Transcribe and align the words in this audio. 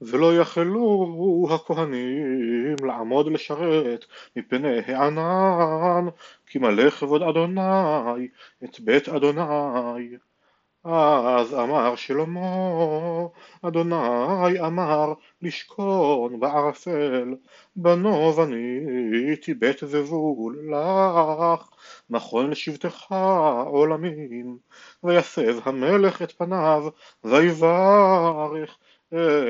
ולא 0.00 0.36
יכלו 0.36 1.48
הכהנים 1.50 2.76
לעמוד 2.86 3.32
לשרת 3.32 4.04
מפני 4.36 4.78
הענן 4.86 6.08
כי 6.46 6.58
מלא 6.58 6.90
כבוד 6.90 7.22
אדוני 7.22 8.28
את 8.64 8.80
בית 8.80 9.08
אדוני. 9.08 10.16
אז 10.84 11.54
אמר 11.54 11.96
שלמה, 11.96 12.40
אדוני 13.62 14.60
אמר 14.66 15.12
לשכון 15.42 16.40
בערפל, 16.40 17.34
בנו 17.76 18.32
בניתי 18.32 19.54
בית 19.54 19.78
זבול 19.86 20.70
לך, 20.70 21.68
מכון 22.10 22.50
לשבטך 22.50 23.12
עולמים, 23.66 24.58
ויסב 25.04 25.68
המלך 25.68 26.22
את 26.22 26.32
פניו, 26.32 26.88
ויברך 27.24 28.78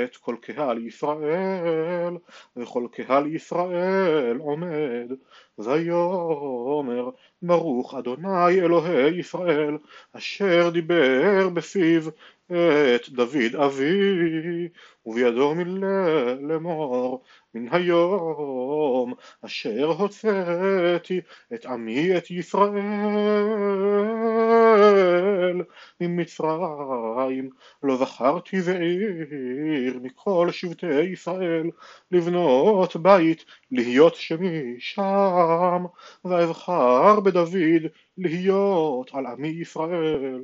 את 0.05 0.17
כל 0.17 0.37
קהל 0.41 0.87
ישראל, 0.87 2.17
וכל 2.57 2.87
קהל 2.93 3.27
ישראל 3.27 4.37
עומד, 4.37 5.13
ויאמר 5.59 7.11
ברוך 7.43 7.95
אדוני 7.95 8.61
אלוהי 8.61 9.19
ישראל, 9.19 9.79
אשר 10.13 10.71
דיבר 10.71 11.49
בפיו 11.49 12.03
את 12.51 13.09
דוד 13.09 13.55
אבי, 13.65 14.69
ובידו 15.07 15.55
מילא 15.55 16.33
לאמור 16.41 17.23
מן 17.55 17.67
היום 17.71 19.15
אשר 19.47 19.87
הוצאתי 19.87 21.21
את 21.55 21.67
עמי 21.67 22.17
את 22.19 22.31
ישראל 22.31 22.81
ממצרים 26.01 27.51
לא 27.83 27.97
בחרתי 27.97 28.61
בעיר 28.61 29.99
מכל 30.03 30.49
שבטי 30.51 31.01
ישראל 31.03 31.71
לבנות 32.11 32.97
בית 32.97 33.45
להיות 33.71 34.15
שמי 34.15 34.75
שם 34.79 35.85
ואבחר 36.25 37.21
בדוד 37.21 37.49
להיות 38.19 39.11
על 39.15 39.27
עמי 39.27 39.49
ישראל 39.49 40.41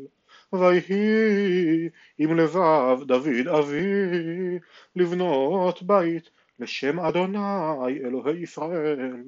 ויהי 0.52 1.88
עם 2.18 2.36
לבב 2.36 2.98
דוד 3.06 3.48
אבי 3.58 4.58
לבנות 4.96 5.82
בית 5.82 6.30
לשם 6.58 7.00
אדוני 7.00 7.98
אלוהי 8.04 8.42
ישראל. 8.42 9.22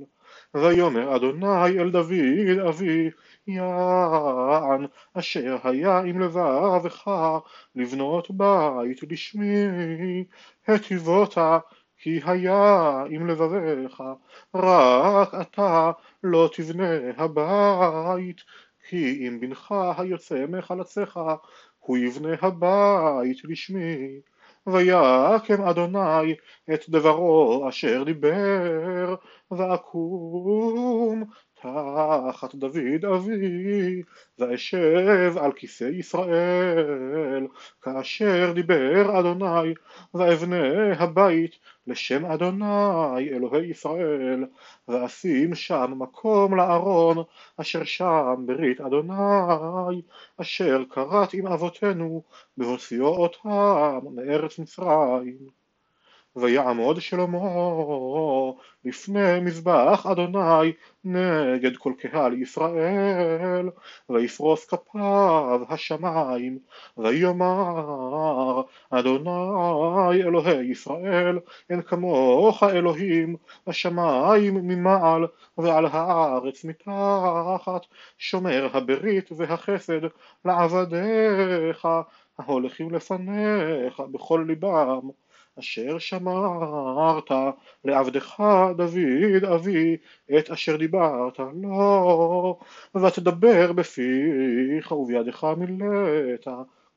ויאמר 0.55 1.17
אדוני 1.17 1.79
אל 1.81 1.91
דוד 1.91 2.59
אבי 2.69 3.11
יען 3.47 4.87
אשר 5.15 5.57
היה 5.65 5.99
עם 5.99 6.21
לבבך 6.21 7.11
לבנות 7.75 8.31
בית 8.31 9.03
לשמי 9.11 9.67
היטיבותה 10.67 11.59
כי 11.99 12.21
היה 12.25 13.05
עם 13.11 13.27
לבביך 13.27 14.03
רק 14.55 15.35
אתה 15.41 15.91
לא 16.23 16.51
תבנה 16.53 16.91
הבית 17.17 18.41
כי 18.89 19.29
אם 19.29 19.41
בנך 19.41 19.75
היוצא 19.97 20.45
מחלציך 20.49 21.21
הוא 21.79 21.99
יבנה 21.99 22.35
הבית 22.43 23.39
לשמי. 23.45 24.21
ויקם 24.67 25.63
אדוני 25.63 26.35
את 26.75 26.89
דברו 26.89 27.69
אשר 27.69 28.03
דיבר 28.05 29.15
ואקום 29.51 31.25
תחת 31.63 32.55
דוד 32.55 33.05
אבי 33.15 34.03
ואשב 34.39 35.33
על 35.41 35.53
כיסא 35.53 35.85
ישראל. 35.85 37.47
כאשר 37.83 38.53
דיבר 38.55 39.21
אדוני 39.21 39.75
ואבנה 40.15 40.93
הבית 40.99 41.59
לשם 41.87 42.27
אדוני 42.27 43.29
אלוהי 43.31 43.67
ישראל. 43.67 44.45
ואשים 44.89 45.55
שם 45.55 45.93
מקום 45.99 46.57
לארון 46.57 47.17
אשר 47.57 47.85
שם 47.85 48.35
ברית 48.47 48.81
אדוני 48.81 50.03
אשר 50.41 50.83
כרת 50.91 51.35
עם 51.35 51.47
אבותינו 51.47 52.23
בהוציאו 52.57 53.07
אותם 53.07 54.01
מארץ 54.15 54.59
מצרים 54.59 55.58
ויעמוד 56.37 57.01
שלמה 57.01 57.39
לפני 58.85 59.41
מזבח 59.41 60.07
אדוני 60.13 60.73
נגד 61.05 61.77
כל 61.77 61.93
קהל 61.99 62.43
ישראל 62.43 63.71
ויפרוס 64.09 64.65
כפיו 64.65 65.61
השמיים 65.69 66.59
ויאמר 66.97 68.63
אדוני 68.91 70.23
אלוהי 70.23 70.65
ישראל 70.65 71.39
אין 71.71 71.83
כמוך 71.83 72.63
אלוהים 72.63 73.37
השמיים 73.67 74.55
ממעל 74.55 75.27
ועל 75.59 75.87
הארץ 75.87 76.65
מתחת 76.65 77.87
שומר 78.19 78.69
הברית 78.73 79.31
והחסד 79.37 80.01
לעבדיך 80.45 81.89
ההולכים 82.39 82.91
לפניך 82.91 84.01
בכל 84.01 84.45
ליבם 84.47 85.09
אשר 85.59 85.99
שמרת 85.99 87.31
לעבדך 87.85 88.43
דוד 88.77 89.45
אבי 89.55 89.97
את 90.39 90.51
אשר 90.51 90.77
דיברת 90.77 91.39
לו 91.39 92.59
ותדבר 92.95 93.73
בפיך 93.73 94.93
ובידך 94.93 95.47
מילאת 95.57 96.49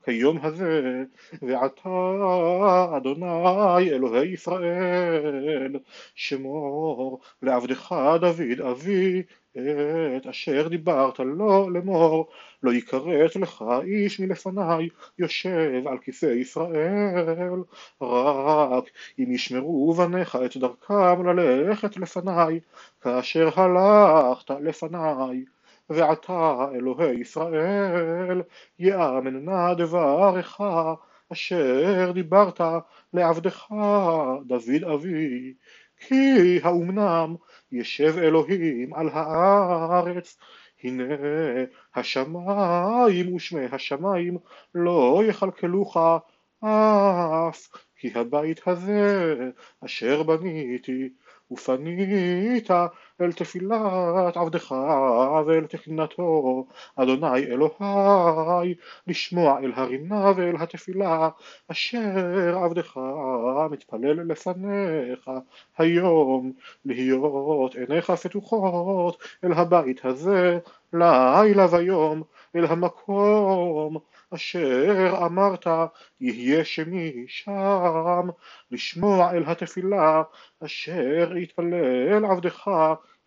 כיום 0.06 0.38
הזה 0.42 1.04
ועתה 1.42 1.90
אדוני 2.98 3.90
אלוהי 3.92 4.30
ישראל 4.30 5.76
שמור 6.16 7.20
לעבדך 7.42 7.96
דוד 8.22 8.62
אבי 8.72 9.24
את 10.18 10.28
אשר 10.30 10.68
דיברת 10.68 11.20
לו 11.20 11.70
לאמור 11.70 12.30
לא 12.64 12.74
יכרת 12.74 13.36
לך 13.36 13.66
איש 13.84 14.20
מלפניי 14.20 14.90
יושב 15.20 15.88
על 15.88 15.98
כיסא 15.98 16.26
ישראל 16.26 17.60
רק 18.02 18.84
אם 19.20 19.32
ישמרו 19.32 19.94
בניך 19.94 20.38
את 20.46 20.58
דרכם 20.58 21.26
ללכת 21.26 21.98
לפניי 21.98 22.60
כאשר 23.02 23.50
הלכת 23.56 24.52
לפניי 24.62 25.44
ועתה 25.94 26.68
אלוהי 26.76 27.20
ישראל 27.20 28.42
יאמן 28.80 29.46
נא 29.46 29.74
דברך 29.74 30.62
אשר 31.32 32.12
דיברת 32.12 32.62
לעבדך 33.14 33.66
דוד 34.46 34.84
אבי. 34.94 35.54
כי 36.08 36.60
האומנם 36.64 37.36
ישב 37.72 38.18
אלוהים 38.18 38.94
על 38.94 39.10
הארץ 39.14 40.38
הנה 40.84 41.04
השמיים 41.96 43.34
ושמי 43.36 43.66
השמיים 43.72 44.38
לא 44.76 45.22
יכלכלוך 45.28 45.98
אף 46.60 47.68
כי 47.96 48.12
הבית 48.16 48.68
הזה 48.68 49.36
אשר 49.86 50.24
בניתי 50.24 51.10
ופנית 51.52 52.68
אל 53.22 53.32
תפילת 53.32 54.38
עבדך 54.38 54.72
ואל 55.46 55.66
תחינתו 55.66 56.66
אדוני 56.96 57.40
אלוהי 57.40 58.76
לשמוע 59.08 59.60
אל 59.60 59.72
הרינה 59.76 60.32
ואל 60.36 60.56
התפילה 60.60 61.30
אשר 61.68 62.58
עבדך 62.58 63.00
מתפלל 63.72 64.32
לפניך 64.32 65.30
היום 65.78 66.52
להיות 66.86 67.76
עיניך 67.76 68.12
פתוחות 68.12 69.24
אל 69.44 69.54
הבית 69.54 70.06
הזה 70.06 70.60
לילה 70.94 71.68
ויום 71.72 72.24
אל 72.56 72.66
המקום 72.66 73.98
אשר 74.34 75.14
אמרת 75.26 75.68
יהיה 76.22 76.66
שמי 76.66 77.26
שם 77.28 78.28
לשמוע 78.72 79.32
אל 79.32 79.44
התפילה 79.46 80.24
אשר 80.66 81.38
יתפלל 81.38 82.26
עבדך 82.26 82.72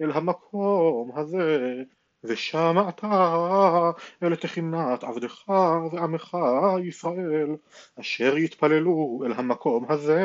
אל 0.00 0.10
המקום 0.10 1.10
הזה 1.16 1.82
ושמעת 2.24 3.04
אל 4.22 4.36
תחינת 4.36 5.04
עבדך 5.04 5.48
ועמך 5.92 6.36
ישראל 6.88 7.56
אשר 8.00 8.38
יתפללו 8.38 9.22
אל 9.26 9.32
המקום 9.32 9.86
הזה 9.88 10.22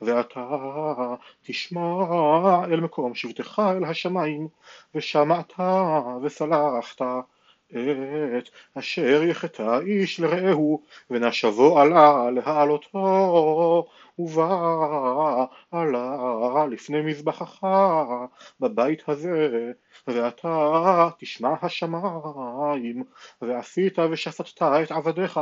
ואתה 0.00 0.46
תשמע 1.42 2.04
אל 2.64 2.80
מקום 2.80 3.14
שבטך 3.14 3.58
אל 3.58 3.84
השמיים 3.84 4.48
ושמעת 4.94 5.52
וסלחת 6.22 7.02
את 7.70 8.48
אשר 8.74 9.22
יחטא 9.22 9.78
איש 9.80 10.20
לרעהו 10.20 10.82
ונשבו 11.10 11.80
עלה 11.80 12.30
להעלותו 12.30 13.86
ובא 14.18 15.44
עלה 15.70 16.66
לפני 16.70 17.00
מזבחך 17.00 17.66
בבית 18.60 19.08
הזה 19.08 19.72
ואתה 20.06 21.08
תשמע 21.18 21.54
השמיים 21.62 23.04
ועשית 23.42 23.98
ושפטת 23.98 24.62
את 24.62 24.90
עבדיך 24.92 25.40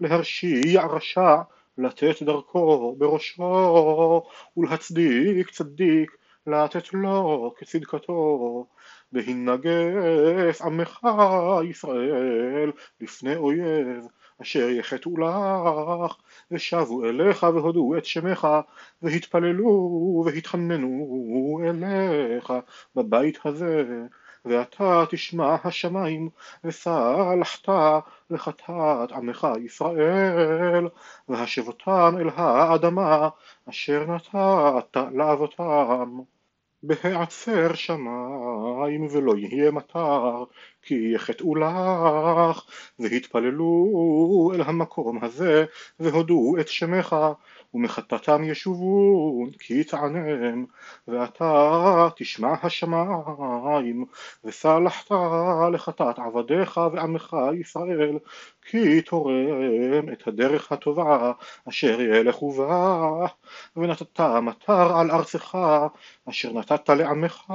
להרשיע 0.00 0.86
רשע 0.86 1.36
לתת 1.78 2.22
דרכו 2.22 2.94
בראשו, 2.98 4.22
ולהצדיק 4.56 5.50
צדיק, 5.50 6.16
לתת 6.46 6.92
לו 6.92 7.54
כצדקתו. 7.56 8.66
בהנגף 9.12 10.62
עמך 10.62 11.00
ישראל 11.70 12.72
לפני 13.00 13.36
אויב, 13.36 14.06
אשר 14.42 14.68
יחטאו 14.70 15.16
לך, 15.16 16.16
ושבו 16.50 17.04
אליך 17.04 17.42
והודו 17.42 17.96
את 17.98 18.04
שמך, 18.04 18.48
והתפללו 19.02 20.22
והתחננו 20.26 21.60
אליך 21.64 22.52
בבית 22.96 23.38
הזה. 23.44 24.06
ואתה 24.44 25.04
תשמע 25.10 25.56
השמיים, 25.64 26.28
וסלחת 26.64 27.68
לחטאת 28.30 29.12
עמך 29.12 29.48
ישראל, 29.64 30.88
והשבותם 31.28 32.14
אל 32.20 32.28
האדמה, 32.34 33.28
אשר 33.68 34.04
נתת 34.06 34.96
לאבותם. 35.12 36.20
בהעצר 36.82 37.74
שמיים 37.74 39.06
ולא 39.10 39.36
יהיה 39.36 39.70
מטר, 39.70 40.44
כי 40.82 41.12
יחטאו 41.14 41.54
לך, 41.54 42.64
והתפללו 42.98 44.52
אל 44.54 44.60
המקום 44.60 45.24
הזה, 45.24 45.64
והודו 46.00 46.54
את 46.60 46.68
שמך, 46.68 47.16
ומחטאתם 47.74 48.44
ישובון, 48.44 49.50
כי 49.58 49.84
תענם, 49.84 50.64
ואתה 51.08 52.08
תשמע 52.16 52.54
השמיים, 52.62 54.04
וסלחת 54.44 55.10
לחטאת 55.72 56.18
עבדיך 56.18 56.80
ועמך 56.92 57.36
ישראל, 57.60 58.18
כי 58.62 59.02
תורם 59.02 60.12
את 60.12 60.28
הדרך 60.28 60.72
הטובה 60.72 61.32
אשר 61.68 62.00
ילכו 62.00 62.52
בה, 62.52 63.26
ונתת 63.76 64.20
מטר 64.20 64.96
על 64.96 65.10
ארצך, 65.10 65.58
אשר 66.28 66.52
נתת 66.52 66.88
לעמך 66.90 67.52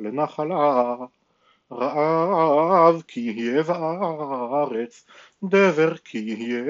לנחלה. 0.00 0.94
רעב 1.72 3.02
כי 3.08 3.20
יהיה 3.20 3.62
בארץ, 3.62 5.06
דבר 5.42 5.96
כי 5.96 6.18
יהיה, 6.18 6.62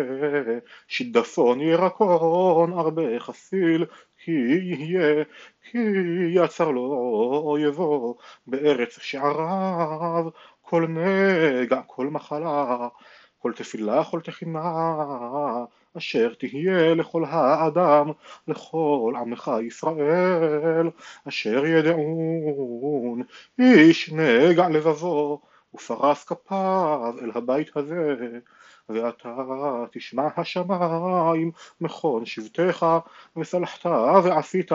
שידפון 0.89 1.61
ירקון, 1.61 2.73
הרבה 2.73 3.21
חסיל 3.21 3.87
כי 4.25 4.31
יהיה, 4.63 5.25
כי 5.71 5.79
יצר 6.35 6.71
לו 6.71 6.83
אויבו 7.45 8.17
בארץ 8.47 8.99
שעריו, 8.99 10.29
כל 10.63 10.87
נגע, 10.89 11.81
כל 11.87 12.07
מחלה, 12.07 12.89
כל 13.39 13.53
תפילה, 13.53 14.05
כל 14.05 14.21
תחינה, 14.21 14.65
אשר 15.97 16.35
תהיה 16.35 16.95
לכל 16.95 17.25
האדם, 17.25 18.11
לכל 18.49 19.15
עמך 19.21 19.51
ישראל, 19.63 20.91
אשר 21.29 21.67
ידעון 21.67 23.23
איש 23.59 24.13
נגע 24.13 24.69
לבבו 24.69 25.41
ופרס 25.75 26.25
כפיו 26.25 27.15
אל 27.23 27.31
הבית 27.35 27.77
הזה, 27.77 28.17
ואתה 28.89 29.35
תשמע 29.93 30.29
השמיים 30.37 31.51
מכון 31.81 32.27
שבטך, 32.27 32.87
וסלחת 33.37 33.87
ועשית, 34.25 34.73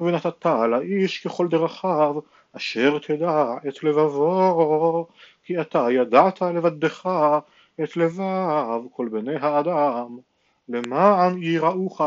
ונתת 0.00 0.46
לאיש 0.46 1.26
ככל 1.26 1.48
דרכיו, 1.48 2.14
אשר 2.52 2.98
תדע 2.98 3.54
את 3.68 3.84
לבבו, 3.84 5.06
כי 5.44 5.60
אתה 5.60 5.86
ידעת 5.90 6.42
לבדך 6.42 7.08
את 7.82 7.96
לבב 7.96 8.80
כל 8.92 9.08
בני 9.08 9.36
האדם. 9.36 10.18
למען 10.68 11.42
יראוך 11.42 12.00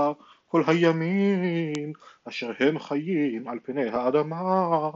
כל 0.48 0.64
הימים 0.68 1.94
אשר 2.28 2.52
הם 2.60 2.80
חיים 2.80 3.48
על 3.48 3.60
פני 3.64 3.90
האדמה 3.90 4.90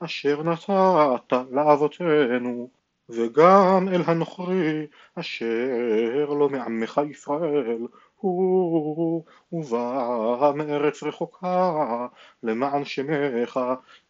אשר 0.00 0.42
נתת 0.42 1.32
לאבותינו 1.50 2.68
וגם 3.08 3.88
אל 3.88 4.02
הנוכרי 4.06 4.86
אשר 5.14 6.26
לא 6.38 6.48
מעמך 6.48 7.00
ישראל 7.10 7.86
הוא 8.16 9.24
ובא 9.52 10.52
מארץ 10.54 11.02
רחוקה 11.02 12.06
למען 12.42 12.84
שמך 12.84 13.60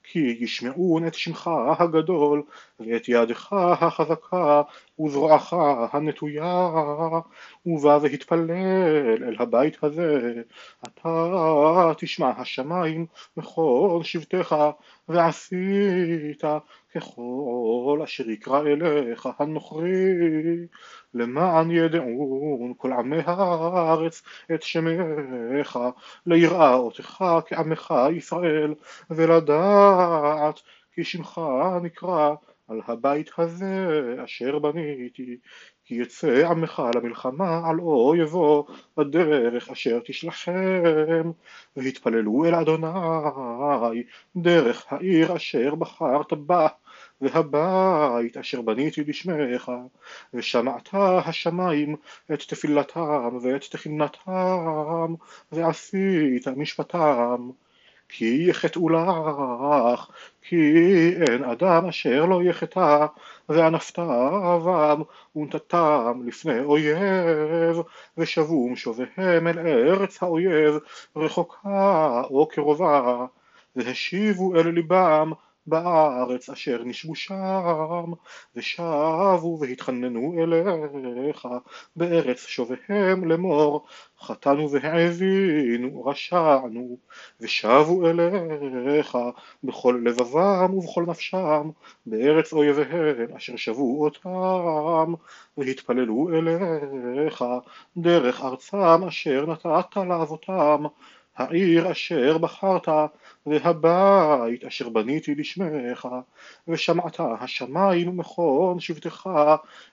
כי 0.03 0.37
ישמעון 0.41 1.07
את 1.07 1.15
שמך 1.15 1.51
הגדול 1.79 2.43
ואת 2.81 3.09
ידך 3.09 3.53
החזקה 3.53 4.63
וזרועך 5.01 5.55
הנטויה 5.93 6.71
ובא 7.67 7.99
והתפלל 8.03 8.51
אל 9.23 9.37
הבית 9.39 9.85
הזה. 9.85 10.43
אתה 10.85 11.93
תשמע 11.99 12.31
השמיים 12.37 13.07
מכל 13.37 14.01
שבטך 14.03 14.57
ועשית 15.09 16.45
ככל 16.95 18.01
אשר 18.05 18.31
יקרא 18.31 18.61
אליך 18.61 19.29
הנוכרי. 19.39 20.67
למען 21.15 21.71
ידעון 21.71 22.73
כל 22.77 22.93
עמי 22.93 23.23
הארץ 23.27 24.23
את 24.55 24.63
שמך 24.63 25.79
ליראה 26.27 26.75
אותך 26.75 27.25
כעמך 27.47 27.95
ישראל 28.17 28.75
ולדעת 29.11 30.61
כי 30.93 31.05
שמך 31.05 31.41
נקרא 31.83 32.35
על 32.69 32.81
הבית 32.87 33.31
הזה 33.39 34.17
אשר 34.25 34.59
בניתי 34.59 35.37
כי 35.85 35.95
יצא 35.95 36.47
עמך 36.51 36.83
למלחמה 36.95 37.69
על 37.69 37.81
אויבו 37.81 38.67
בדרך 38.97 39.71
אשר 39.71 40.01
תשלחם. 40.05 41.31
והתפללו 41.77 42.45
אל 42.45 42.55
אדוני 42.55 44.03
דרך 44.37 44.93
העיר 44.93 45.37
אשר 45.37 45.75
בחרת 45.75 46.33
בה 46.33 46.67
והבית 47.21 48.37
אשר 48.37 48.63
בניתי 48.63 49.05
לשמך 49.05 49.73
ושמעת 50.35 50.89
השמיים 50.93 51.97
את 52.33 52.43
תפילתם 52.43 53.39
ואת 53.43 53.65
תחינתם 53.71 55.15
ועשית 55.53 56.49
משפטם 56.49 57.51
כי 58.09 58.45
יחטאו 58.49 58.89
לך, 58.89 60.11
כי 60.43 60.57
אין 61.29 61.45
אדם 61.45 61.87
אשר 61.87 62.25
לא 62.25 62.43
יחטא, 62.43 63.07
וענפת 63.49 63.99
אבם 63.99 65.03
ונתתם 65.37 66.21
לפני 66.27 66.61
אויב, 66.61 67.77
ושבום 68.19 68.77
שוביהם 68.77 69.47
אל 69.47 69.59
ארץ 69.59 70.23
האויב, 70.23 70.75
רחוקה 71.17 72.23
או 72.31 72.49
קרובה, 72.49 73.27
והשיבו 73.77 74.55
אל 74.57 74.69
ליבם 74.69 75.33
בארץ 75.69 76.51
אשר 76.51 76.83
נשבו 76.85 77.15
שם, 77.15 78.13
ושבו 78.57 79.59
והתחננו 79.61 80.35
אליך 80.39 81.49
בארץ 81.97 82.47
שוביהם 82.47 83.25
לאמור, 83.25 83.87
חטאנו 84.21 84.71
והעבינו, 84.71 86.05
רשענו, 86.05 86.97
ושבו 87.41 88.07
אליך 88.11 89.19
בכל 89.65 90.03
לבבם 90.05 90.75
ובכל 90.75 91.05
נפשם, 91.07 91.71
בארץ 92.07 92.53
אויביהם 92.53 93.37
אשר 93.37 93.57
שבו 93.57 94.05
אותם, 94.05 95.15
והתפללו 95.59 96.29
אליך 96.35 97.45
דרך 97.97 98.41
ארצם 98.43 99.05
אשר 99.09 99.47
נתת 99.47 99.97
לאבותם, 99.97 100.85
העיר 101.39 101.93
אשר 101.93 102.39
בחרת 102.39 102.89
והבית 103.47 104.65
אשר 104.65 104.89
בניתי 104.89 105.35
לשמך 105.35 106.09
ושמעת 106.69 107.21
השמיים 107.41 108.09
ומכון 108.09 108.81
שבטך 108.81 109.27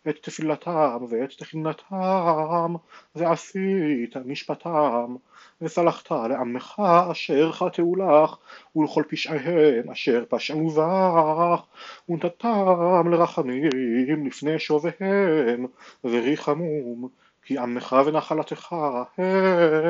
את 0.10 0.16
תפילתם 0.22 0.98
ואת 1.10 1.30
תחינתם 1.38 2.74
ועשית 3.16 4.18
משפטם 4.26 5.16
וסלחת 5.62 6.12
לעמך 6.12 6.82
אשר 7.12 7.52
חטאו 7.52 7.96
לך 7.96 8.36
ולכל 8.76 9.04
פשעיהם 9.10 9.90
אשר 9.92 10.24
פשעו 10.30 10.70
בך 10.70 11.62
ונתתם 12.10 13.12
לרחמים 13.12 14.26
לפני 14.26 14.60
שוביהם 14.60 15.66
וריחמום 16.04 17.10
כי 17.46 17.58
עמך 17.58 17.96
ונחלתך 18.06 18.76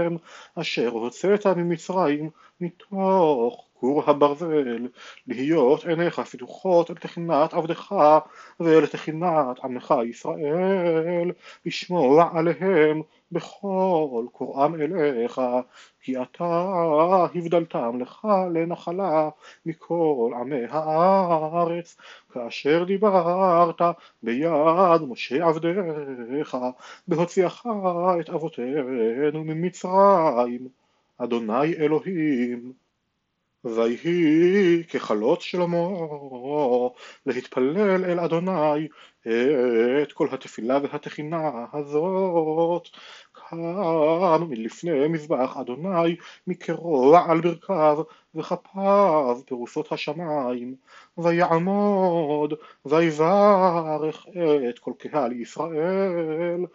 הם 0.06 0.18
אשר 0.56 0.90
הוצאת 0.90 1.48
ממצרים 1.48 2.30
מתוך 2.62 3.65
כור 3.80 4.10
הברזל, 4.10 4.88
להיות 5.28 5.86
עיניך 5.86 6.20
פתוחות 6.20 6.92
אל 6.92 6.96
תחינת 6.96 7.54
עבדך 7.54 7.96
ואל 8.60 8.86
תחינת 8.86 9.60
עמך 9.64 9.94
ישראל, 10.10 11.32
לשמוע 11.66 12.30
עליהם 12.34 13.02
בכל 13.32 14.26
קוראם 14.32 14.76
אליך, 14.76 15.42
כי 16.02 16.22
אתה 16.22 16.74
הבדלתם 17.36 18.00
לך 18.00 18.28
לנחלה 18.54 19.30
מכל 19.66 20.32
עמי 20.40 20.66
הארץ, 20.70 21.98
כאשר 22.34 22.84
דיברת 22.84 23.82
ביד 24.24 25.02
משה 25.08 25.46
עבדיך, 25.46 26.58
בהוציאך 27.08 27.66
את 28.20 28.30
אבותינו 28.30 29.44
ממצרים, 29.44 30.68
אדוני 31.18 31.74
אלוהים. 31.74 32.85
ויהי 33.66 34.84
ככלות 34.84 35.42
שלמה 35.42 35.78
להתפלל 37.26 38.06
אל 38.06 38.20
אדוני 38.20 38.88
את 40.02 40.12
כל 40.14 40.28
התפילה 40.32 40.80
והתחינה 40.84 41.66
הזאת. 41.74 42.88
כאן 43.34 44.44
מלפני 44.50 45.08
מזבח 45.08 45.58
אדוני 45.58 46.16
מקרוע 46.48 47.26
על 47.32 47.42
ברכיו 47.42 48.04
וכפיו 48.36 49.38
פרוסות 49.46 49.92
השמיים. 49.92 50.76
ויעמוד 51.18 52.54
ויברך 52.86 54.26
את 54.70 54.80
כל 54.80 54.92
קהל 54.98 55.32
ישראל 55.32 56.66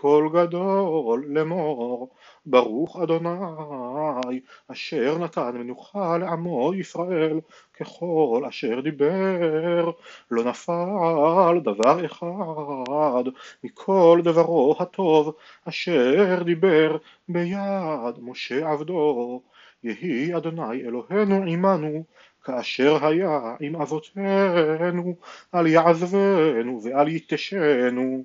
קול 0.00 0.28
גדול 0.32 1.24
לאמור 1.28 2.08
ברוך 2.46 3.00
אדוני 3.02 4.40
אשר 4.68 5.18
נתן 5.18 5.50
מנוחה 5.54 6.18
לעמו 6.18 6.74
ישראל 6.74 7.40
ככל 7.80 8.42
אשר 8.48 8.80
דיבר 8.80 9.90
לא 10.30 10.44
נפל 10.44 11.60
דבר 11.62 12.06
אחד 12.06 13.24
מכל 13.64 14.20
דברו 14.24 14.76
הטוב 14.78 15.34
אשר 15.68 16.42
דיבר 16.42 16.96
ביד 17.28 18.14
משה 18.20 18.70
עבדו. 18.70 19.40
יהי 19.84 20.36
אדוני 20.36 20.82
אלוהינו 20.82 21.44
עמנו 21.46 22.04
כאשר 22.44 23.06
היה 23.06 23.56
עם 23.60 23.76
אבותינו 23.76 25.14
אל 25.54 25.66
יעזבנו 25.66 26.80
ואל 26.82 27.08
יתשנו 27.08 28.24